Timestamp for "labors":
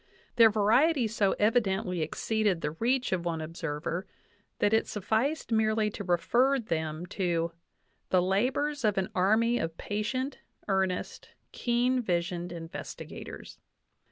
8.19-8.83